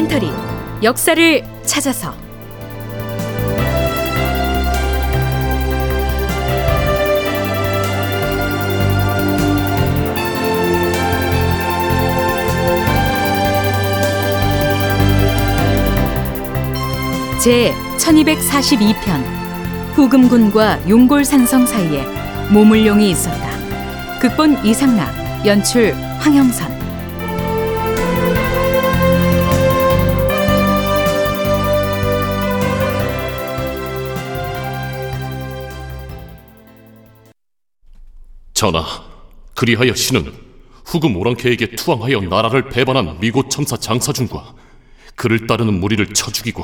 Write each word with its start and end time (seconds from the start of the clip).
다큐멘터리 0.00 0.30
역사를 0.82 1.42
찾아서 1.64 2.14
제 17.42 17.72
1242편 17.98 18.94
후금군과 19.94 20.88
용골산성 20.88 21.66
사이에 21.66 22.04
모물룡이 22.50 23.10
있었다. 23.10 23.50
극본 24.20 24.64
이상락, 24.64 25.46
연출 25.46 25.94
황영선 26.18 26.79
전하, 38.60 38.84
그리하여 39.54 39.94
신은 39.94 40.34
후금 40.84 41.16
오랑캐에게 41.16 41.76
투항하여 41.76 42.20
나라를 42.20 42.68
배반한 42.68 43.18
미고 43.18 43.48
첨사 43.48 43.78
장사준과 43.78 44.54
그를 45.14 45.46
따르는 45.46 45.80
무리를 45.80 46.06
쳐 46.08 46.30
죽이고 46.30 46.62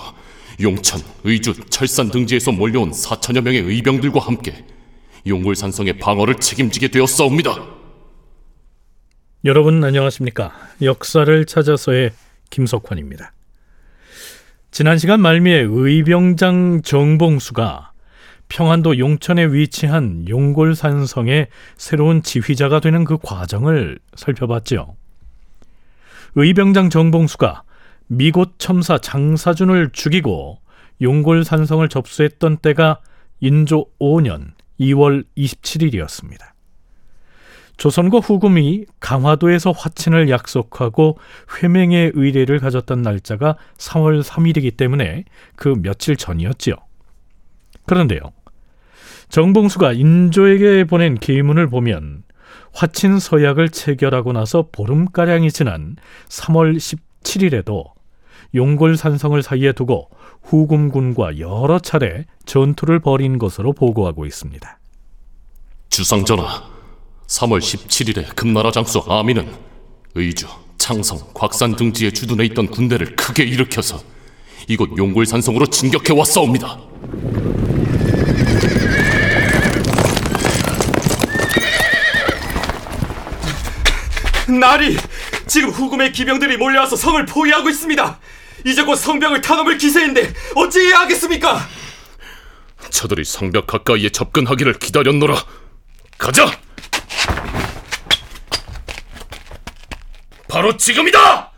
용천, 0.61 1.01
의주, 1.25 1.55
철산 1.71 2.11
등지에서 2.11 2.53
몰려온 2.53 2.93
사천여 2.93 3.41
명의 3.41 3.63
의병들과 3.63 4.21
함께 4.21 4.63
용골산성의 5.27 5.99
방어를 5.99 6.35
책임지게 6.35 6.89
되었사옵니다. 6.89 7.65
여러분 9.47 9.83
안녕하십니까? 9.83 10.53
역사를 10.83 11.47
찾아서의 11.47 12.13
김석환입니다. 12.51 13.33
지난 14.71 14.99
시간 14.99 15.23
말미에 15.23 15.65
의병장 15.67 16.83
정봉수가 16.83 17.93
평안도 18.49 18.99
용천에 18.99 19.47
위치한 19.47 20.27
용골산성의 20.29 21.49
새로운 21.77 22.23
지휘자가 22.23 22.81
되는 22.81 23.05
그 23.05 23.19
과정을 23.19 23.99
살펴봤죠. 24.15 24.97
의병장 26.37 26.91
정봉수가 26.91 27.63
미곳 28.09 28.59
첨사 28.59 28.99
장사준을 28.99 29.91
죽이고 29.91 30.59
용골산성을 31.01 31.89
접수했던 31.89 32.59
때가 32.59 33.01
인조 33.41 33.87
5년 34.01 34.53
2월 34.81 35.25
27일이었습니다. 35.37 36.57
조선과 37.77 38.19
후금이 38.19 38.87
강화도에서 39.01 39.71
화친을 39.73 40.31
약속하고 40.31 41.19
회맹의 41.63 42.13
의례를 42.15 42.59
가졌던 42.59 43.03
날짜가 43.03 43.57
3월 43.77 44.23
3일이기 44.23 44.77
때문에 44.77 45.25
그 45.57 45.75
며칠 45.83 46.17
전이었지요. 46.17 46.75
그런데요. 47.85 48.21
정봉수가 49.29 49.93
인조에게 49.93 50.85
보낸 50.85 51.17
계문을 51.17 51.69
보면 51.69 52.23
화친 52.73 53.19
서약을 53.19 53.71
체결하고 53.71 54.33
나서 54.33 54.69
보름가량이 54.71 55.51
지난 55.51 55.97
3월 56.29 56.77
17일에도 56.77 57.85
용골산성을 58.55 59.43
사이에 59.43 59.73
두고 59.73 60.11
후금군과 60.43 61.39
여러 61.39 61.79
차례 61.79 62.25
전투를 62.45 63.01
벌인 63.01 63.39
것으로 63.39 63.73
보고하고 63.73 64.27
있습니다. 64.27 64.79
주상전하, 65.91 66.63
3월 67.27 67.59
17일에 67.59 68.35
금나라 68.37 68.71
장수 68.71 69.03
아미는 69.09 69.49
의주, 70.15 70.47
창성, 70.79 71.19
곽산 71.35 71.77
등지에 71.77 72.11
주둔해 72.11 72.45
있던 72.47 72.69
군대를 72.69 73.17
크게 73.17 73.45
일으켜서 73.45 73.99
이곳 74.69 74.97
용골산성으로 74.97 75.67
진격해 75.67 76.13
왔사옵니다. 76.19 76.79
나리! 84.59 84.97
지금 85.47 85.71
후금의 85.71 86.13
기병들이 86.13 86.57
몰려와서 86.57 86.97
성을 86.97 87.25
포위하고 87.27 87.69
있습니다. 87.69 88.19
이제 88.65 88.83
곧 88.83 88.97
성벽을 88.97 89.41
타넘을 89.41 89.79
기세인데 89.79 90.33
어찌해야 90.55 91.01
하겠습니까? 91.01 91.67
저들이 92.91 93.25
성벽 93.25 93.67
가까이에 93.67 94.09
접근하기를 94.11 94.79
기다렸노라. 94.79 95.37
가자! 96.19 96.51
바로 100.49 100.77
지금이다! 100.77 101.53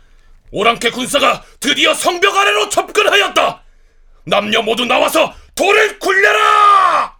오랑캐 0.51 0.91
군사가 0.91 1.43
드디어 1.59 1.93
성벽 1.93 2.35
아래로 2.35 2.69
접근하였다! 2.69 3.63
남녀 4.25 4.61
모두 4.61 4.85
나와서 4.85 5.33
돌을 5.55 5.99
굴려라! 5.99 7.17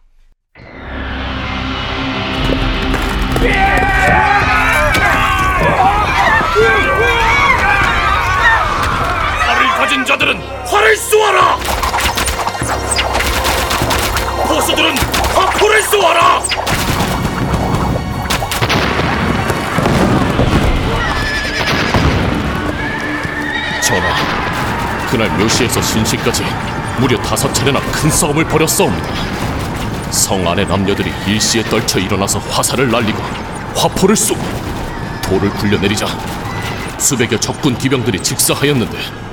활을 9.42 9.69
가진 9.80 10.04
자들은 10.04 10.38
활을 10.66 10.98
쏘아라! 10.98 11.58
보수들은 14.46 14.94
화포를 15.34 15.82
쏘아라! 15.84 16.44
전하, 23.82 25.08
그날 25.10 25.30
묘시에서 25.38 25.82
신시까지 25.82 26.44
무려 27.00 27.18
다섯 27.22 27.54
차례나 27.54 27.80
큰 27.80 28.12
싸움을 28.12 28.44
벌였사옵니다. 28.50 29.08
성 30.12 30.46
안의 30.46 30.68
남녀들이 30.68 31.14
일시에 31.26 31.64
떨쳐 31.64 32.00
일어나서 32.00 32.40
화살을 32.40 32.92
날리고 32.92 33.24
화포를 33.78 34.18
쏘고 34.18 34.42
돌을 35.24 35.50
굴려내리자 35.52 36.06
수백여 36.98 37.40
적군 37.40 37.78
기병들이 37.78 38.22
직사하였는데 38.22 39.29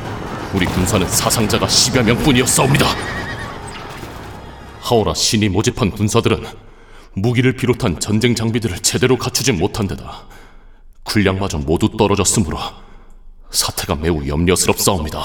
우리 0.54 0.64
군사는 0.66 1.06
사상자가 1.06 1.66
10여 1.66 2.02
명뿐이었사옵니다. 2.04 2.86
하오라 4.80 5.14
신이 5.14 5.48
모집한 5.48 5.90
군사들은 5.90 6.44
무기를 7.14 7.52
비롯한 7.52 7.98
전쟁 7.98 8.34
장비들을 8.34 8.78
제대로 8.78 9.16
갖추지 9.16 9.52
못한 9.52 9.86
데다 9.86 10.26
군량마저 11.02 11.58
모두 11.58 11.96
떨어졌으므로 11.96 12.58
사태가 13.50 13.96
매우 13.96 14.26
염려스럽사옵니다. 14.26 15.20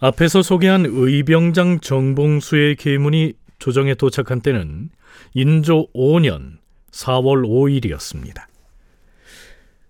앞에서 0.00 0.42
소개한 0.42 0.84
의병장 0.86 1.80
정봉수의 1.80 2.76
계문이 2.76 3.34
조정에 3.58 3.94
도착한 3.94 4.40
때는 4.40 4.90
인조 5.34 5.88
5년 5.94 6.58
4월 6.92 7.46
5일이었습니다. 7.46 8.42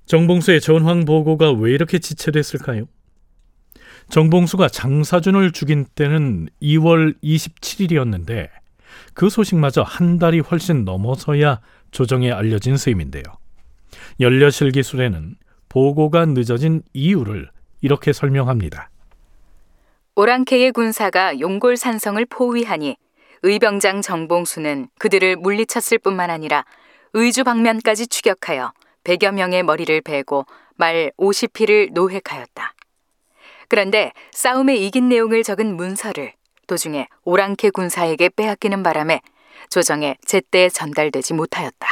정봉수의 0.07 0.61
전황 0.61 1.05
보고가 1.05 1.53
왜 1.53 1.73
이렇게 1.73 1.99
지체됐을까요? 2.01 2.87
정봉수가 4.11 4.69
장사준을 4.69 5.53
죽인 5.53 5.87
때는 5.95 6.49
2월 6.61 7.15
27일이었는데 7.23 8.49
그 9.15 9.31
소식마저 9.31 9.83
한 9.83 10.19
달이 10.19 10.41
훨씬 10.41 10.85
넘어서야 10.85 11.61
조정에 11.93 12.33
알려진 12.33 12.77
셈인데요. 12.77 13.23
연려실 14.19 14.73
기술에는 14.73 15.37
보고가 15.69 16.27
늦어진 16.27 16.83
이유를 16.93 17.51
이렇게 17.81 18.13
설명합니다. 18.13 18.91
오랑캐의 20.17 20.73
군사가 20.73 21.39
용골 21.39 21.77
산성을 21.77 22.25
포위하니 22.27 22.97
의병장 23.43 24.03
정봉수는 24.03 24.89
그들을 24.99 25.37
물리쳤을 25.37 25.99
뿐만 25.99 26.31
아니라 26.31 26.65
의주 27.13 27.45
방면까지 27.45 28.09
추격하여 28.09 28.73
100여 29.05 29.33
명의 29.33 29.63
머리를 29.63 30.01
베고 30.03 30.47
말 30.77 31.13
50피를 31.17 31.93
노획하였다. 31.93 32.75
그런데 33.71 34.13
싸움에 34.33 34.75
이긴 34.77 35.09
내용을 35.09 35.45
적은 35.45 35.77
문서를 35.77 36.33
도중에 36.67 37.07
오랑캐 37.25 37.71
군사에게 37.71 38.29
빼앗기는 38.31 38.83
바람에 38.83 39.21
조정에 39.71 40.17
제때 40.27 40.69
전달되지 40.69 41.35
못하였다. 41.35 41.87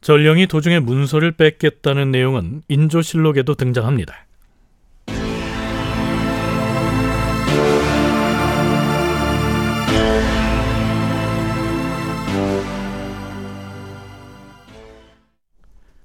전령이 0.00 0.46
도중에 0.46 0.80
문서를 0.80 1.32
뺏겠다는 1.32 2.10
내용은 2.10 2.62
인조실록에도 2.68 3.56
등장합니다. 3.56 4.26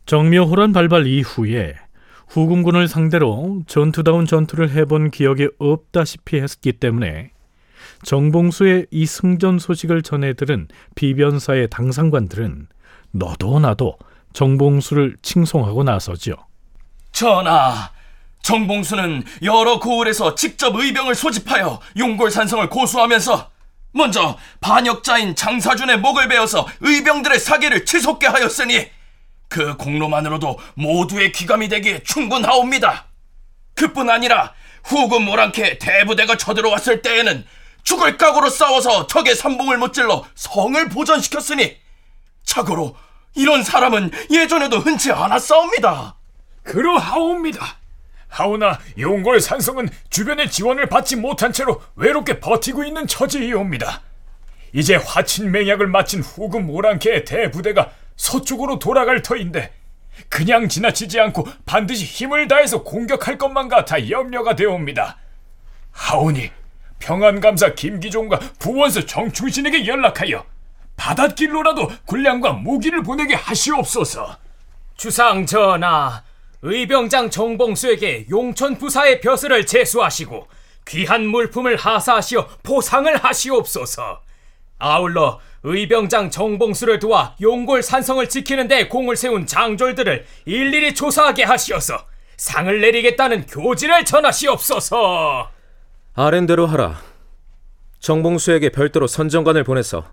정묘호란 0.06 0.74
발발 0.74 1.08
이후에 1.08 1.76
후금군을 2.28 2.88
상대로 2.88 3.62
전투다운 3.68 4.26
전투를 4.26 4.72
해본 4.72 5.12
기억이 5.12 5.50
없다시피 5.60 6.40
했기 6.40 6.74
때문에 6.74 7.32
정봉수의 8.04 8.88
이 8.92 9.06
승전 9.06 9.60
소식을 9.60 10.02
전해 10.02 10.34
들은 10.34 10.68
비변사의 10.96 11.70
당상관들은 11.70 12.68
너도 13.12 13.60
나도 13.60 13.98
정봉수를 14.34 15.18
칭송하고 15.22 15.84
나서지요. 15.84 16.36
전하, 17.12 17.92
정봉수는 18.42 19.24
여러 19.44 19.80
고을에서 19.80 20.36
직접 20.36 20.76
의병을 20.76 21.16
소집하여 21.16 21.80
용골산성을 21.98 22.70
고수하면서 22.70 23.52
먼저 23.94 24.38
반역자인 24.60 25.36
장사준의 25.36 26.00
목을 26.00 26.28
베어서 26.28 26.68
의병들의 26.82 27.40
사기를 27.40 27.86
치솟게 27.86 28.28
하였으니 28.28 28.88
그 29.54 29.78
공로만으로도 29.78 30.58
모두의 30.74 31.32
귀감이 31.32 31.70
되기에 31.70 32.02
충분하옵니다. 32.02 33.06
그뿐 33.76 34.10
아니라 34.10 34.52
후금 34.84 35.26
모랑캐 35.26 35.78
대부대가 35.78 36.38
쳐들어왔을 36.38 37.04
때에는 37.04 37.46
죽을 37.84 38.18
각오로 38.18 38.50
싸워서 38.50 39.06
적의 39.06 39.36
삼봉을 39.36 39.78
못질러 39.78 40.26
성을 40.34 40.90
보전시켰으니 40.90 41.78
참고로 42.44 42.96
이런 43.36 43.62
사람은 43.62 44.10
예전에도 44.32 44.80
흔치 44.80 45.12
않았사옵니다. 45.12 46.16
그러하옵니다. 46.64 47.78
하오나 48.30 48.80
용골 48.98 49.40
산성은 49.40 49.90
주변의 50.10 50.50
지원을 50.50 50.90
받지 50.90 51.16
못한 51.16 51.54
채로 51.54 51.80
외롭게 51.96 52.40
버티고 52.40 52.84
있는 52.84 53.06
처지이옵니다. 53.06 54.02
이제 54.74 54.96
화친 54.96 55.52
맹약을 55.52 55.86
마친 55.86 56.24
후금 56.24 56.72
오랑캐의 56.72 57.26
대부대가 57.26 57.92
서쪽으로 58.16 58.80
돌아갈 58.80 59.22
터인데 59.22 59.72
그냥 60.30 60.70
지나치지 60.70 61.20
않고 61.20 61.48
반드시 61.66 62.06
힘을 62.06 62.48
다해서 62.48 62.84
공격할 62.84 63.38
것만 63.38 63.68
같아 63.68 64.10
염려가 64.10 64.56
되옵니다. 64.56 65.18
하오니 65.92 66.52
평안감사 67.00 67.74
김기종과 67.74 68.40
부원수 68.60 69.06
정충신에게 69.06 69.86
연락하여 69.88 70.46
바닷길로라도 70.96 71.92
군량과 72.06 72.54
무기를 72.54 73.04
보내게 73.04 73.36
하시옵소서. 73.36 74.38
주상 74.96 75.46
전하, 75.46 76.24
의병장 76.62 77.30
정봉수에게 77.30 78.28
용천 78.30 78.78
부사의 78.78 79.20
벼슬을 79.20 79.66
제수하시고 79.66 80.48
귀한 80.88 81.28
물품을 81.28 81.76
하사하시어 81.76 82.48
보상을 82.64 83.16
하시옵소서. 83.18 84.22
아울러 84.80 85.40
의병장 85.64 86.30
정봉수를 86.30 87.00
도와 87.00 87.36
용골 87.42 87.82
산성을 87.84 88.28
지키는 88.28 88.68
데 88.68 88.88
공을 88.88 89.16
세운 89.16 89.46
장졸들을 89.46 90.26
일일이 90.46 90.94
조사하게 90.94 91.44
하시어서 91.44 92.06
상을 92.38 92.82
내리겠다는 92.82 93.46
교지를 93.46 94.04
전하시옵소서. 94.04 95.50
아랜대로 96.16 96.66
하라. 96.68 97.00
정봉수에게 98.00 98.70
별도로 98.70 99.08
선정관을 99.08 99.64
보내서 99.64 100.06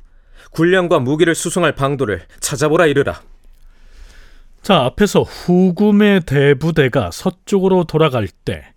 군량과 0.53 1.01
무기를 1.01 1.35
수송할 1.35 1.75
방도를 1.75 2.23
찾아보라 2.41 2.87
이르라. 2.87 3.21
자, 4.63 4.85
앞에서 4.85 5.23
후금의 5.23 6.21
대부대가 6.21 7.11
서쪽으로 7.11 7.85
돌아갈 7.85 8.29
때 8.29 8.73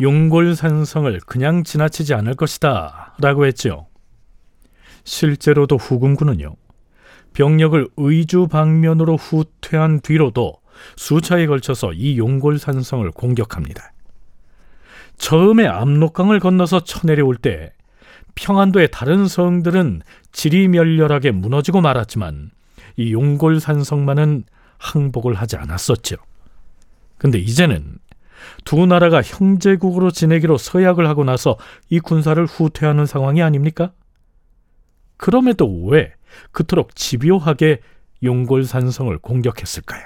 용골산성을 0.00 1.20
그냥 1.26 1.62
지나치지 1.62 2.14
않을 2.14 2.34
것이다 2.34 3.14
라고 3.20 3.46
했죠. 3.46 3.86
실제로도 5.06 5.76
후금군은요. 5.76 6.56
병력을 7.32 7.88
의주 7.96 8.48
방면으로 8.48 9.16
후퇴한 9.16 10.00
뒤로도 10.00 10.54
수차에 10.96 11.46
걸쳐서 11.46 11.92
이 11.94 12.18
용골산성을 12.18 13.10
공격합니다. 13.12 13.92
처음에 15.16 15.66
압록강을 15.66 16.40
건너서 16.40 16.80
쳐내려올 16.80 17.36
때 17.36 17.72
평안도의 18.34 18.88
다른 18.90 19.28
성들은 19.28 20.02
지리멸렬하게 20.32 21.30
무너지고 21.30 21.80
말았지만 21.80 22.50
이 22.96 23.12
용골산성만은 23.12 24.44
항복을 24.78 25.34
하지 25.34 25.56
않았었죠. 25.56 26.16
근데 27.16 27.38
이제는 27.38 27.98
두 28.64 28.84
나라가 28.84 29.22
형제국으로 29.22 30.10
지내기로 30.10 30.58
서약을 30.58 31.08
하고 31.08 31.24
나서 31.24 31.56
이 31.88 32.00
군사를 32.00 32.44
후퇴하는 32.44 33.06
상황이 33.06 33.42
아닙니까? 33.42 33.92
그럼에도 35.16 35.66
왜 35.86 36.12
그토록 36.52 36.94
집요하게 36.94 37.78
용골산성을 38.22 39.16
공격했을까요? 39.18 40.02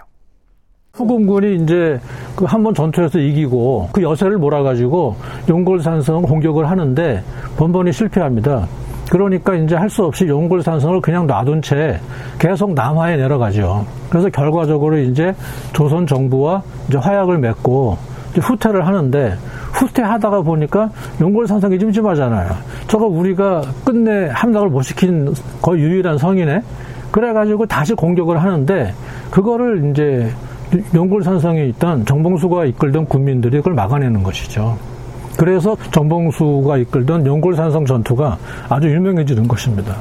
후금군이 0.92 1.62
이제 1.62 2.00
그 2.36 2.44
한 2.46 2.62
번 2.62 2.74
전투에서 2.74 3.18
이기고 3.18 3.90
그 3.92 4.02
여세를 4.02 4.38
몰아가지고 4.38 5.16
용골산성 5.48 6.22
공격을 6.22 6.68
하는데 6.68 7.22
번번이 7.56 7.92
실패합니다. 7.92 8.66
그러니까 9.10 9.54
이제 9.54 9.74
할 9.76 9.88
수 9.88 10.04
없이 10.04 10.26
용골산성을 10.26 11.00
그냥 11.00 11.26
놔둔 11.26 11.62
채 11.62 12.00
계속 12.38 12.74
남하에 12.74 13.16
내려가죠. 13.16 13.86
그래서 14.08 14.28
결과적으로 14.30 14.98
이제 14.98 15.34
조선 15.72 16.06
정부와 16.06 16.62
이제 16.88 16.98
화약을 16.98 17.38
맺고 17.38 17.96
후퇴를 18.40 18.86
하는데 18.86 19.36
후퇴하다가 19.80 20.42
보니까 20.42 20.90
용골 21.20 21.46
산성이 21.46 21.78
찜찜하잖아요. 21.78 22.50
저거 22.86 23.06
우리가 23.06 23.62
끝내 23.84 24.28
함락을 24.28 24.68
못 24.68 24.82
시킨 24.82 25.32
거의 25.62 25.82
유일한 25.82 26.18
성이네. 26.18 26.62
그래가지고 27.10 27.66
다시 27.66 27.94
공격을 27.94 28.42
하는데 28.42 28.94
그거를 29.30 29.90
이제 29.90 30.30
용골 30.94 31.24
산성에 31.24 31.64
있던 31.66 32.04
정봉수가 32.06 32.66
이끌던 32.66 33.06
군민들이 33.06 33.56
그걸 33.58 33.74
막아내는 33.74 34.22
것이죠. 34.22 34.78
그래서 35.36 35.76
정봉수가 35.92 36.76
이끌던 36.76 37.26
용골 37.26 37.56
산성 37.56 37.86
전투가 37.86 38.38
아주 38.68 38.88
유명해지는 38.88 39.48
것입니다. 39.48 39.96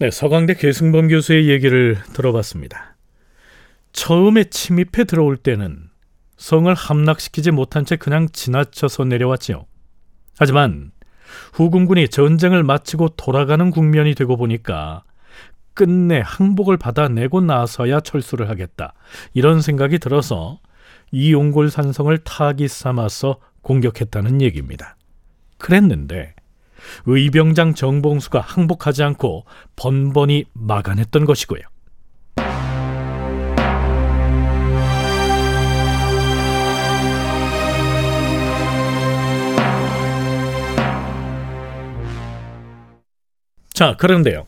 네, 0.00 0.10
서강대 0.10 0.54
계승범 0.54 1.08
교수의 1.08 1.48
얘기를 1.48 1.96
들어봤습니다. 2.12 2.96
처음에 3.92 4.44
침입해 4.44 5.04
들어올 5.04 5.36
때는 5.36 5.78
성을 6.44 6.72
함락시키지 6.74 7.52
못한 7.52 7.86
채 7.86 7.96
그냥 7.96 8.28
지나쳐서 8.28 9.04
내려왔지요. 9.04 9.64
하지만 10.38 10.92
후금군이 11.54 12.08
전쟁을 12.08 12.62
마치고 12.62 13.16
돌아가는 13.16 13.70
국면이 13.70 14.14
되고 14.14 14.36
보니까 14.36 15.04
끝내 15.72 16.20
항복을 16.22 16.76
받아내고 16.76 17.40
나서야 17.40 18.00
철수를 18.00 18.50
하겠다. 18.50 18.92
이런 19.32 19.62
생각이 19.62 19.98
들어서 19.98 20.58
이용골 21.12 21.70
산성을 21.70 22.16
타깃 22.18 22.70
삼아서 22.70 23.38
공격했다는 23.62 24.42
얘기입니다. 24.42 24.96
그랬는데 25.56 26.34
의병장 27.06 27.72
정봉수가 27.72 28.42
항복하지 28.42 29.02
않고 29.02 29.46
번번이 29.76 30.44
막아냈던 30.52 31.24
것이고요. 31.24 31.62
자, 43.74 43.96
그런데요. 43.96 44.46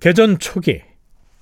개전 0.00 0.38
초기 0.38 0.80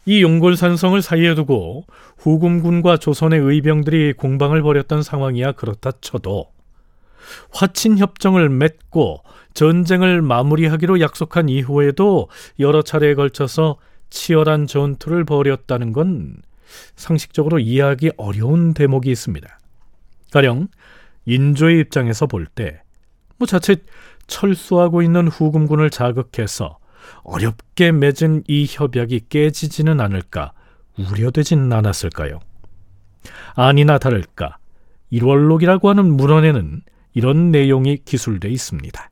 이 0.06 0.22
용골산성을 0.22 1.00
사이에 1.02 1.34
두고 1.34 1.84
후금군과 2.18 2.96
조선의 2.96 3.38
의병들이 3.40 4.14
공방을 4.14 4.62
벌였던 4.62 5.02
상황이야 5.02 5.52
그렇다 5.52 5.92
쳐도 6.00 6.50
화친 7.52 7.98
협정을 7.98 8.48
맺고 8.48 9.22
전쟁을 9.54 10.22
마무리하기로 10.22 11.00
약속한 11.00 11.48
이후에도 11.48 12.28
여러 12.58 12.82
차례에 12.82 13.14
걸쳐서 13.14 13.76
치열한 14.10 14.66
전투를 14.66 15.24
벌였다는 15.24 15.92
건 15.92 16.36
상식적으로 16.96 17.58
이해하기 17.58 18.12
어려운 18.16 18.72
대목이 18.72 19.10
있습니다. 19.10 19.60
가령 20.32 20.68
인조의 21.26 21.80
입장에서 21.80 22.26
볼 22.26 22.46
때 22.46 22.82
뭐 23.42 23.46
자칫 23.46 23.82
철수하고 24.26 25.02
있는 25.02 25.28
후금군을 25.28 25.90
자극해서 25.90 26.78
어렵게 27.24 27.92
맺은 27.92 28.44
이 28.48 28.66
협약이 28.68 29.26
깨지지는 29.28 30.00
않을까 30.00 30.52
우려되지는 30.98 31.72
않았을까요? 31.72 32.40
아니나 33.54 33.98
다를까 33.98 34.56
1월록이라고 35.12 35.86
하는 35.86 36.16
문헌에는 36.16 36.82
이런 37.14 37.50
내용이 37.50 37.98
기술돼 38.04 38.48
있습니다. 38.48 39.10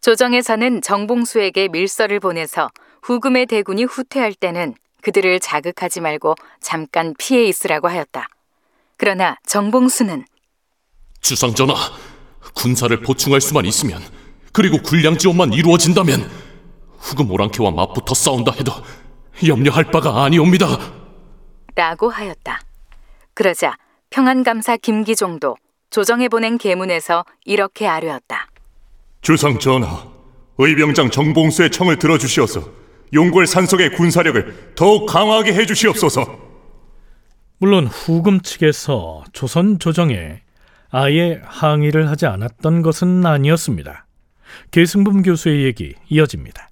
조정에서는 0.00 0.82
정봉수에게 0.82 1.68
밀서를 1.68 2.20
보내서 2.20 2.70
후금의 3.02 3.46
대군이 3.46 3.84
후퇴할 3.84 4.34
때는 4.34 4.74
그들을 5.02 5.40
자극하지 5.40 6.00
말고 6.00 6.34
잠깐 6.60 7.14
피해 7.18 7.44
있으라고 7.44 7.88
하였다. 7.88 8.28
그러나 8.96 9.36
정봉수는 9.46 10.24
주상전하, 11.20 11.74
군사를 12.54 12.94
보충할 13.00 13.40
수만 13.40 13.64
있으면 13.64 14.00
그리고 14.52 14.78
군량 14.78 15.18
지원만 15.18 15.52
이루어진다면 15.52 16.28
후금 16.98 17.30
오랑캐와 17.30 17.70
맞붙어 17.70 18.14
싸운다 18.14 18.52
해도 18.52 18.72
염려할 19.46 19.84
바가 19.84 20.24
아니옵니다. 20.24 20.66
라고 21.74 22.10
하였다. 22.10 22.60
그러자 23.34 23.76
평안감사 24.10 24.76
김기종도 24.76 25.56
조정에 25.88 26.28
보낸 26.28 26.58
계문에서 26.58 27.24
이렇게 27.44 27.86
아뢰었다. 27.86 28.48
주상 29.22 29.58
전하, 29.58 30.04
의병장 30.58 31.10
정봉수의 31.10 31.70
청을 31.70 31.98
들어주시어서 31.98 32.62
용골 33.12 33.46
산성의 33.46 33.92
군사력을 33.92 34.72
더욱 34.74 35.06
강화하게 35.06 35.54
해주시옵소서. 35.54 36.38
물론 37.58 37.86
후금 37.86 38.40
측에서 38.40 39.24
조선 39.32 39.78
조정에 39.78 40.42
아예 40.90 41.40
항의를 41.44 42.08
하지 42.10 42.26
않았던 42.26 42.82
것은 42.82 43.24
아니었습니다. 43.24 44.06
계승범 44.70 45.22
교수의 45.22 45.64
얘기 45.64 45.94
이어집니다. 46.08 46.68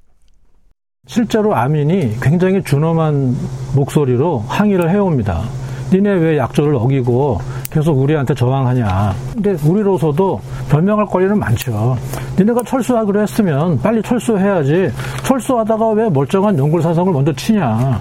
실제로 1.06 1.54
아민이 1.54 2.16
굉장히 2.20 2.62
준엄한 2.62 3.34
목소리로 3.74 4.40
항의를 4.40 4.90
해옵니다. 4.90 5.42
니네 5.90 6.10
왜 6.10 6.36
약조를 6.36 6.74
어기고 6.74 7.40
계속 7.70 7.92
우리한테 7.98 8.34
저항하냐. 8.34 9.14
근데 9.32 9.56
우리로서도 9.66 10.40
변명할 10.68 11.06
권리는 11.06 11.38
많죠. 11.38 11.96
니네가 12.38 12.62
철수하기로 12.66 13.22
했으면 13.22 13.80
빨리 13.80 14.02
철수해야지. 14.02 14.90
철수하다가 15.24 15.90
왜 15.90 16.10
멀쩡한 16.10 16.58
용굴사성을 16.58 17.12
먼저 17.12 17.32
치냐. 17.32 17.98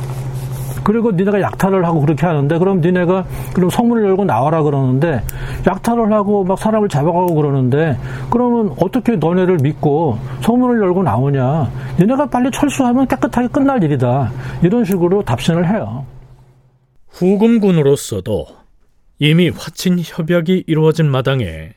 그리고 0.88 1.12
니네가 1.12 1.42
약탈을 1.42 1.84
하고 1.84 2.00
그렇게 2.00 2.26
하는데 2.26 2.58
그럼 2.58 2.80
니네가 2.80 3.26
그럼 3.54 3.70
성문을 3.70 4.06
열고 4.06 4.24
나와라 4.24 4.64
그러는데 4.64 5.22
약탈을 5.68 6.14
하고 6.14 6.46
막 6.46 6.58
사람을 6.58 6.88
잡아가고 6.88 7.36
그러는데 7.36 7.98
그러면 8.30 8.74
어떻게 8.80 9.18
너네를 9.18 9.58
믿고 9.62 10.18
성문을 10.40 10.82
열고 10.82 11.04
나오냐? 11.04 11.70
니네가 12.00 12.28
빨리 12.28 12.50
철수하면 12.52 13.06
깨끗하게 13.06 13.50
끝날 13.50 13.84
일이다. 13.84 14.32
이런 14.64 14.86
식으로 14.86 15.24
답신을 15.24 15.68
해요. 15.68 16.06
후금군으로서도 17.10 18.46
이미 19.20 19.50
화친 19.50 20.00
협약이 20.02 20.64
이루어진 20.68 21.12
마당에 21.12 21.74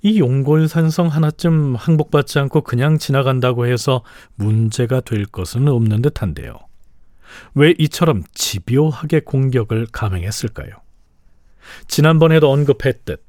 이 0.00 0.20
용골산성 0.20 1.08
하나쯤 1.08 1.74
항복받지 1.74 2.38
않고 2.38 2.62
그냥 2.62 2.96
지나간다고 2.96 3.66
해서 3.66 4.00
문제가 4.36 5.02
될 5.02 5.26
것은 5.26 5.68
없는 5.68 6.00
듯한데요. 6.00 6.67
왜 7.54 7.74
이처럼 7.78 8.22
집요하게 8.34 9.20
공격을 9.20 9.88
감행했을까요? 9.92 10.70
지난번에도 11.86 12.50
언급했듯 12.50 13.22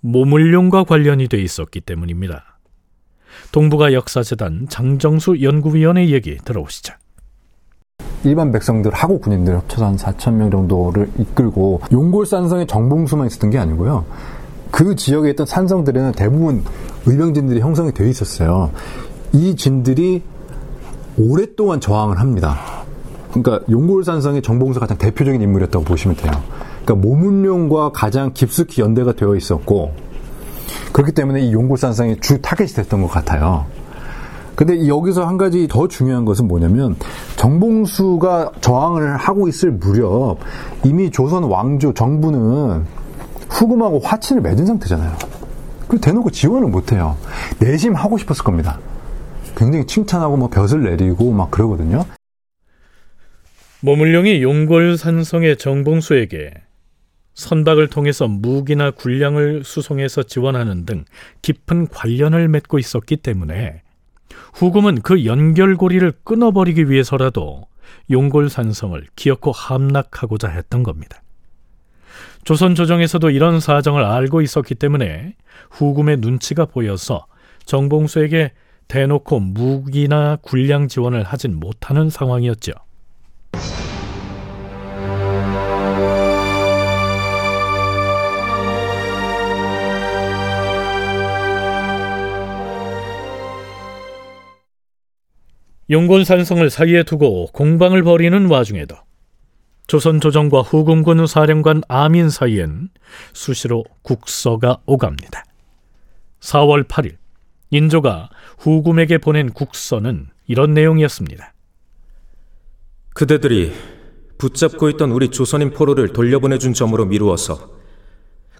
모물룡과 0.00 0.84
관련이 0.84 1.28
돼 1.28 1.38
있었기 1.38 1.80
때문입니다. 1.80 2.58
동북아 3.52 3.92
역사재단 3.92 4.66
장정수 4.68 5.42
연구위원의 5.42 6.12
얘기 6.12 6.36
들어오시죠. 6.36 6.94
일반 8.24 8.50
백성들하고 8.52 9.20
군인들 9.20 9.56
합쳐서 9.56 9.86
한 9.86 9.96
4천 9.96 10.34
명 10.34 10.50
정도를 10.50 11.10
이끌고 11.18 11.82
용골산성에 11.92 12.66
정봉수만 12.66 13.26
있었던 13.28 13.50
게 13.50 13.58
아니고요. 13.58 14.04
그 14.70 14.96
지역에 14.96 15.30
있던 15.30 15.46
산성들에는 15.46 16.12
대부분 16.12 16.64
의병진들이 17.06 17.60
형성이 17.60 17.92
되어 17.92 18.06
있었어요. 18.06 18.70
이 19.32 19.56
진들이 19.56 20.22
오랫동안 21.16 21.80
저항을 21.80 22.20
합니다. 22.20 22.84
그러니까 23.32 23.60
용골산성의 23.70 24.42
정봉수가 24.42 24.86
가장 24.86 24.98
대표적인 24.98 25.40
인물이었다고 25.40 25.84
보시면 25.84 26.16
돼요. 26.16 26.32
그러니까 26.84 27.06
모문룡과 27.06 27.92
가장 27.92 28.32
깊숙이 28.32 28.80
연대가 28.80 29.12
되어 29.12 29.36
있었고 29.36 29.92
그렇기 30.92 31.12
때문에 31.12 31.40
이 31.42 31.52
용골산성의 31.52 32.20
주 32.20 32.40
타겟이 32.40 32.70
됐던 32.70 33.02
것 33.02 33.08
같아요. 33.08 33.66
근데 34.56 34.88
여기서 34.88 35.24
한 35.24 35.36
가지 35.36 35.68
더 35.68 35.86
중요한 35.86 36.24
것은 36.24 36.48
뭐냐면 36.48 36.96
정봉수가 37.36 38.52
저항을 38.60 39.16
하고 39.16 39.46
있을 39.46 39.70
무렵 39.70 40.38
이미 40.84 41.10
조선 41.10 41.44
왕조 41.44 41.94
정부는 41.94 42.84
후금하고 43.48 44.00
화친을 44.00 44.42
맺은 44.42 44.66
상태잖아요. 44.66 45.12
그 45.86 46.00
대놓고 46.00 46.30
지원을 46.30 46.68
못해요. 46.68 47.16
내심 47.60 47.94
하고 47.94 48.18
싶었을 48.18 48.42
겁니다. 48.42 48.80
굉장히 49.56 49.86
칭찬하고 49.86 50.36
뭐 50.36 50.48
벼슬 50.48 50.82
내리고 50.82 51.30
막 51.32 51.50
그러거든요. 51.50 52.04
모물룡이 53.80 54.42
용골산성의 54.42 55.56
정봉수에게 55.56 56.50
선박을 57.34 57.86
통해서 57.86 58.26
무기나 58.26 58.90
군량을 58.90 59.62
수송해서 59.62 60.24
지원하는 60.24 60.84
등 60.84 61.04
깊은 61.42 61.86
관련을 61.86 62.48
맺고 62.48 62.80
있었기 62.80 63.18
때문에 63.18 63.82
후금은 64.54 65.02
그 65.02 65.24
연결고리를 65.24 66.12
끊어버리기 66.24 66.90
위해서라도 66.90 67.68
용골산성을 68.10 69.00
기어코 69.14 69.52
함락하고자 69.52 70.48
했던 70.48 70.82
겁니다. 70.82 71.22
조선 72.42 72.74
조정에서도 72.74 73.30
이런 73.30 73.60
사정을 73.60 74.02
알고 74.02 74.42
있었기 74.42 74.74
때문에 74.74 75.36
후금의 75.70 76.16
눈치가 76.16 76.64
보여서 76.64 77.26
정봉수에게 77.64 78.50
대놓고 78.88 79.38
무기나 79.38 80.36
군량 80.42 80.88
지원을 80.88 81.22
하진 81.22 81.54
못하는 81.54 82.10
상황이었죠. 82.10 82.72
용곤산성을 95.90 96.68
사이에 96.68 97.02
두고 97.02 97.46
공방을 97.46 98.02
벌이는 98.02 98.46
와중에도 98.50 98.94
조선 99.86 100.20
조정과 100.20 100.60
후금군 100.60 101.26
사령관 101.26 101.80
아민 101.88 102.28
사이엔 102.28 102.90
수시로 103.32 103.84
국서가 104.02 104.78
오갑니다. 104.84 105.44
4월 106.40 106.86
8일 106.86 107.16
인조가 107.70 108.28
후금에게 108.58 109.16
보낸 109.16 109.50
국서는 109.50 110.26
이런 110.46 110.74
내용이었습니다. 110.74 111.54
그대들이 113.18 113.72
붙잡고 114.38 114.88
있던 114.90 115.10
우리 115.10 115.30
조선인 115.30 115.70
포로를 115.70 116.12
돌려보내준 116.12 116.72
점으로 116.72 117.04
미루어서 117.04 117.72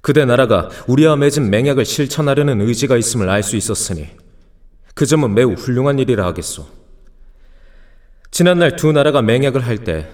그대 0.03 0.25
나라가 0.25 0.69
우리와 0.89 1.15
맺은 1.15 1.49
맹약을 1.49 1.85
실천하려는 1.85 2.61
의지가 2.63 2.97
있음을 2.97 3.29
알 3.29 3.45
수 3.45 3.55
있었으니 3.55 4.09
그 4.97 5.07
점은 5.07 5.33
매우 5.35 5.53
훌륭한 5.53 6.01
일이라 6.01 6.27
하겠소. 6.27 6.67
지난날 8.33 8.75
두 8.75 8.91
나라가 8.91 9.23
맹약을 9.23 9.65
할 9.65 9.85
때 9.85 10.11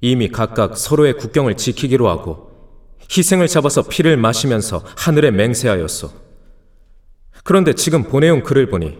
이미 0.00 0.30
각각 0.30 0.76
서로의 0.76 1.16
국경을 1.16 1.56
지키기로 1.56 2.08
하고 2.08 2.50
희생을 3.16 3.46
잡아서 3.46 3.82
피를 3.82 4.16
마시면서 4.16 4.82
하늘에 4.96 5.30
맹세하였소. 5.30 6.10
그런데 7.44 7.74
지금 7.74 8.02
보내온 8.02 8.42
글을 8.42 8.68
보니 8.68 8.98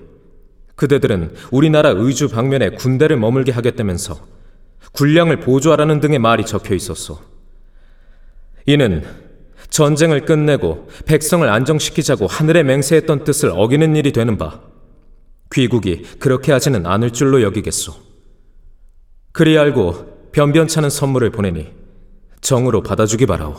그대들은 0.76 1.34
우리나라 1.50 1.88
의주 1.88 2.28
방면에 2.28 2.70
군대를 2.70 3.16
머물게 3.16 3.50
하겠다면서 3.50 4.38
군량을 4.92 5.40
보조하라는 5.40 6.00
등의 6.00 6.18
말이 6.18 6.44
적혀 6.44 6.74
있었소. 6.74 7.18
이는 8.66 9.04
전쟁을 9.70 10.24
끝내고 10.24 10.88
백성을 11.06 11.48
안정시키자고 11.48 12.26
하늘에 12.26 12.62
맹세했던 12.62 13.24
뜻을 13.24 13.50
어기는 13.50 13.96
일이 13.96 14.12
되는 14.12 14.36
바 14.36 14.60
귀국이 15.52 16.02
그렇게 16.18 16.52
하지는 16.52 16.86
않을 16.86 17.12
줄로 17.12 17.42
여기겠소. 17.42 17.94
그리 19.32 19.56
알고 19.58 20.30
변변찮은 20.32 20.90
선물을 20.90 21.30
보내니 21.30 21.68
정으로 22.40 22.82
받아주기 22.82 23.26
바라오. 23.26 23.54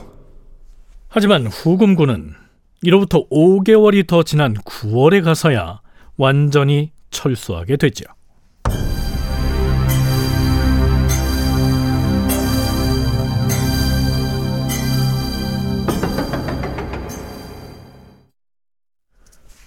하지만 1.07 1.47
후금군은 1.47 2.33
이로부터 2.81 3.27
5개월이 3.29 4.07
더 4.07 4.23
지난 4.23 4.53
9월에 4.53 5.23
가서야 5.23 5.81
완전히 6.17 6.91
철수하게 7.11 7.77
되죠. 7.77 8.05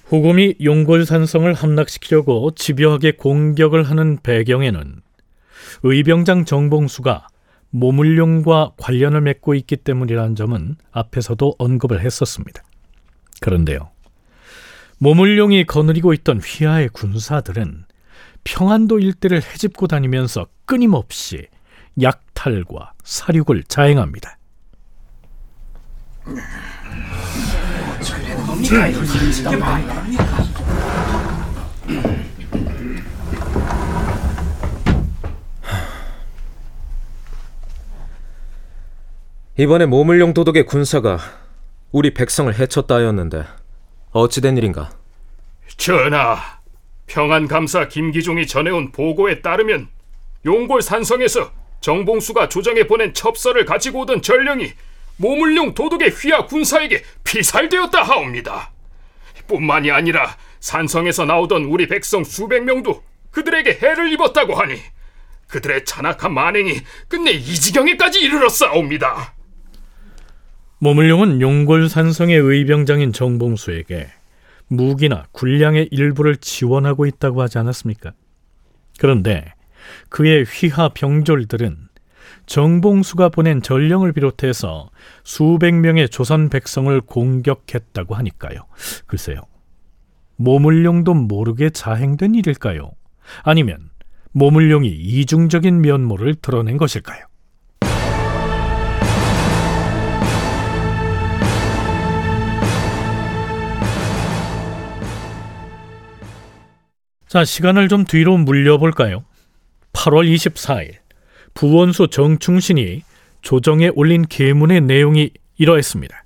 후금이 0.07 0.57
용골산성을 0.63 1.53
함락시키려고 1.55 2.51
집요하게 2.55 3.13
공격을 3.13 3.85
하는 3.85 4.19
배경에는 4.23 5.01
의병장 5.83 6.45
정봉수가 6.45 7.27
모물룡과 7.71 8.73
관련을 8.77 9.23
맺고 9.23 9.55
있기 9.55 9.77
때문이라는 9.77 10.37
점은 10.37 10.77
앞에서도 10.93 11.57
언급을 11.59 12.01
했었습니다. 12.01 12.63
그런데요. 13.41 13.91
모물룡이 14.99 15.65
거느리고 15.65 16.13
있던 16.13 16.39
휘하의 16.39 16.91
군사들은 16.91 17.85
평안도 18.45 19.01
일대를 19.01 19.43
헤집고 19.43 19.89
다니면서 19.89 20.47
끊임없이 20.67 21.49
약탈과 22.01 22.93
사륙을 23.03 23.65
자행합니다. 23.65 24.39
이번에 39.57 39.87
모물룡 39.87 40.35
도덕의 40.35 40.67
군사가 40.67 41.19
우리 41.93 42.13
백성을 42.13 42.53
해쳤다 42.53 42.97
하였는데 42.97 43.45
어찌된 44.11 44.57
일인가? 44.57 44.91
전하, 45.77 46.37
평안감사 47.07 47.89
김기종이 47.89 48.47
전해온 48.47 48.93
보고에 48.93 49.43
따르면 49.43 49.89
용골 50.45 50.83
산성에서 50.83 51.53
정봉수가 51.81 52.49
조정에 52.49 52.85
보낸 52.85 53.15
첩서를 53.15 53.65
가지고 53.65 54.01
오던 54.01 54.23
전령이 54.23 54.73
모물룡 55.17 55.75
도독의 55.75 56.11
휘하 56.11 56.47
군사에게 56.47 57.03
피살되었다 57.25 58.03
하옵니다. 58.03 58.73
뿐만이 59.47 59.91
아니라 59.91 60.37
산성에서 60.61 61.27
나오던 61.27 61.65
우리 61.65 61.87
백성 61.87 62.25
수백 62.25 62.65
명도 62.65 63.03
그들에게 63.31 63.79
해를 63.83 64.13
입었다고 64.13 64.55
하니 64.55 64.77
그들의 65.49 65.85
잔악한 65.85 66.33
만행이 66.33 66.81
끝내 67.09 67.33
이 67.33 67.45
지경에까지 67.45 68.21
이르렀사옵니다. 68.21 69.35
모물룡은 70.79 71.41
용골 71.41 71.89
산성의 71.89 72.37
의병장인 72.37 73.13
정봉수에게 73.13 74.09
무기나 74.69 75.27
군량의 75.33 75.89
일부를 75.91 76.37
지원하고 76.37 77.07
있다고 77.07 77.43
하지 77.43 77.59
않았습니까? 77.59 78.13
그런데 78.99 79.53
그의 80.09 80.45
휘하 80.45 80.89
병졸들은 80.89 81.89
정봉수가 82.47 83.31
보낸 83.31 83.63
전령을 83.63 84.13
비롯해서 84.13 84.91
수백 85.23 85.75
명의 85.75 86.09
조선 86.09 86.49
백성을 86.49 87.01
공격했다고 87.01 88.15
하니까요. 88.15 88.67
글쎄요. 89.07 89.41
모물룡도 90.37 91.15
모르게 91.15 91.71
자행된 91.71 92.35
일일까요? 92.35 92.91
아니면 93.43 93.91
모물룡이 94.33 94.89
이중적인 94.89 95.81
면모를 95.81 96.35
드러낸 96.37 96.77
것일까요? 96.77 97.25
자, 107.35 107.45
시간을 107.45 107.89
좀 107.89 108.05
뒤로 108.05 108.37
물려볼까요? 108.37 109.25
8월 109.93 110.33
24일 110.33 111.04
부원수 111.55 112.09
정충신이 112.09 113.03
조정에 113.41 113.91
올린 113.95 114.27
계문의 114.27 114.81
내용이 114.81 115.31
이러했습니다. 115.57 116.25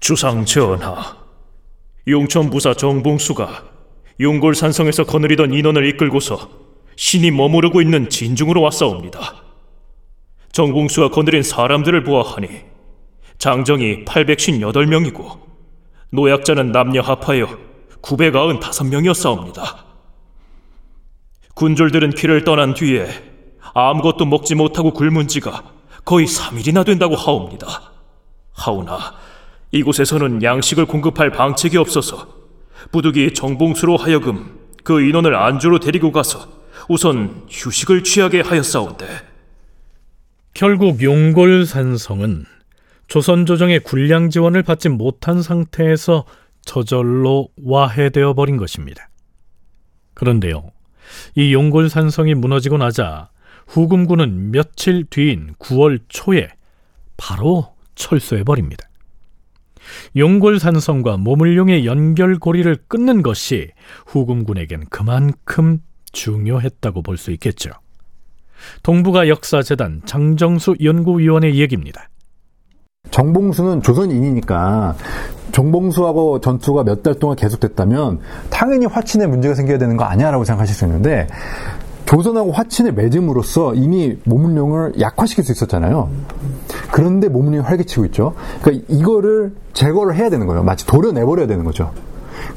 주상 0.00 0.44
전하, 0.44 1.16
용천 2.08 2.50
부사 2.50 2.74
정봉수가 2.74 3.64
용골 4.20 4.54
산성에서 4.54 5.04
거느리던 5.04 5.52
인원을 5.52 5.86
이끌고서 5.88 6.50
신이 6.96 7.30
머무르고 7.30 7.80
있는 7.80 8.08
진중으로 8.08 8.60
왔사옵니다. 8.62 9.42
정봉수가 10.52 11.10
거느린 11.10 11.42
사람들을 11.42 12.04
보아하니 12.04 12.48
장정이 13.38 14.04
858명이고 14.04 15.40
노약자는 16.10 16.72
남녀 16.72 17.00
합하여 17.00 17.58
995명이었사옵니다. 18.02 19.76
군졸들은 21.54 22.10
길을 22.10 22.44
떠난 22.44 22.74
뒤에 22.74 23.31
아무것도 23.74 24.26
먹지 24.26 24.54
못하고 24.54 24.92
굶은 24.92 25.28
지가 25.28 25.64
거의 26.04 26.26
3일이나 26.26 26.84
된다고 26.84 27.14
하옵니다. 27.14 27.92
하오나 28.52 28.98
이곳에서는 29.70 30.42
양식을 30.42 30.86
공급할 30.86 31.30
방책이 31.30 31.78
없어서 31.78 32.28
부득이 32.90 33.34
정봉수로 33.34 33.96
하여금 33.96 34.58
그 34.84 35.00
인원을 35.00 35.34
안주로 35.34 35.78
데리고 35.78 36.12
가서 36.12 36.48
우선 36.88 37.46
휴식을 37.48 38.04
취하게 38.04 38.40
하였사온데 38.40 39.06
결국 40.54 41.02
용골산성은 41.02 42.44
조선 43.08 43.46
조정의 43.46 43.80
군량 43.80 44.30
지원을 44.30 44.62
받지 44.62 44.88
못한 44.88 45.42
상태에서 45.42 46.24
저절로 46.64 47.48
와해되어 47.62 48.34
버린 48.34 48.56
것입니다. 48.56 49.08
그런데요, 50.14 50.70
이 51.34 51.52
용골산성이 51.52 52.34
무너지고 52.34 52.78
나자 52.78 53.28
후금군은 53.66 54.50
며칠 54.50 55.04
뒤인 55.04 55.54
9월 55.58 56.00
초에 56.08 56.48
바로 57.16 57.74
철수해 57.94 58.42
버립니다. 58.44 58.88
용골산성과 60.16 61.16
모물룡의 61.16 61.86
연결고리를 61.86 62.76
끊는 62.88 63.22
것이 63.22 63.70
후금군에겐 64.06 64.84
그만큼 64.90 65.78
중요했다고 66.12 67.02
볼 67.02 67.16
수 67.16 67.30
있겠죠. 67.32 67.70
동북아 68.82 69.26
역사재단 69.28 70.02
장정수 70.04 70.76
연구위원의 70.82 71.58
얘기입니다. 71.58 72.08
정봉수는 73.10 73.82
조선인이니까 73.82 74.94
정봉수하고 75.50 76.40
전투가 76.40 76.84
몇 76.84 77.02
달 77.02 77.14
동안 77.18 77.36
계속됐다면 77.36 78.20
당연히 78.50 78.86
화친에 78.86 79.26
문제가 79.26 79.54
생겨야 79.54 79.78
되는 79.78 79.96
거 79.96 80.04
아니야라고 80.04 80.44
생각하실 80.44 80.74
수 80.76 80.84
있는데 80.84 81.26
조선하고 82.12 82.52
화친을 82.52 82.92
맺음으로써 82.92 83.74
이미 83.74 84.18
모문룡을 84.24 85.00
약화시킬 85.00 85.44
수 85.44 85.52
있었잖아요. 85.52 86.10
그런데 86.90 87.28
모문룡이 87.28 87.64
활개치고 87.64 88.04
있죠. 88.06 88.34
그러니까 88.60 88.84
이거를 88.90 89.54
제거를 89.72 90.14
해야 90.16 90.28
되는 90.28 90.46
거예요. 90.46 90.62
마치 90.62 90.86
도려내버려야 90.86 91.46
되는 91.46 91.64
거죠. 91.64 91.94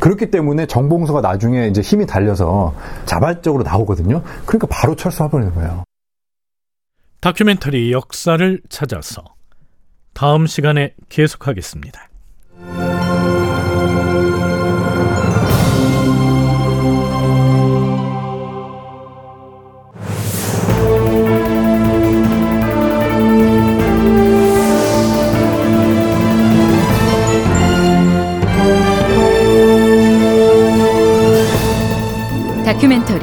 그렇기 0.01 0.29
때문에 0.29 0.65
정봉수가 0.65 1.21
나중에 1.21 1.67
이제 1.67 1.79
힘이 1.79 2.05
달려서 2.05 2.75
자발적으로 3.05 3.63
나오거든요. 3.63 4.23
그러니까 4.45 4.67
바로 4.69 4.93
철수해버리는 4.93 5.53
거예요. 5.55 5.85
다큐멘터리 7.21 7.93
역사를 7.93 8.61
찾아서 8.67 9.23
다음 10.13 10.47
시간에 10.47 10.95
계속하겠습니다. 11.07 12.09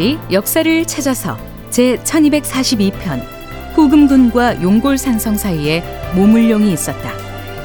다큐멘터리 0.03 0.19
역사를 0.33 0.85
찾아서 0.85 1.39
제 1.71 1.97
1242편 2.03 3.23
후금군과 3.75 4.61
용골산성 4.61 5.37
사이에 5.37 5.83
모물룡이 6.15 6.73
있었다. 6.73 7.13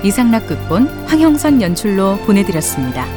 이상락 0.03 0.47
극본 0.47 0.87
황형선 1.07 1.61
연출로 1.61 2.17
보내드렸습니다. 2.19 3.16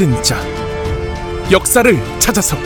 진짜. 0.00 0.34
역사를 1.50 1.94
찾아서 2.18 2.56